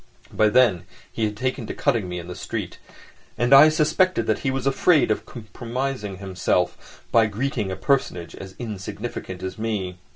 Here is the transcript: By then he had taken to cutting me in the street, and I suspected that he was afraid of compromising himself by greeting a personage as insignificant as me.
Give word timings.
By 0.33 0.49
then 0.49 0.85
he 1.11 1.25
had 1.25 1.37
taken 1.37 1.67
to 1.67 1.75
cutting 1.75 2.09
me 2.09 2.17
in 2.17 2.27
the 2.27 2.33
street, 2.33 2.79
and 3.37 3.53
I 3.53 3.69
suspected 3.69 4.25
that 4.25 4.39
he 4.39 4.49
was 4.49 4.65
afraid 4.65 5.11
of 5.11 5.27
compromising 5.27 6.17
himself 6.17 7.03
by 7.11 7.27
greeting 7.27 7.69
a 7.69 7.75
personage 7.75 8.33
as 8.35 8.55
insignificant 8.57 9.43
as 9.43 9.59
me. 9.59 9.99